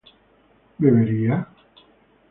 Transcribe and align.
¿bebería? 0.81 1.35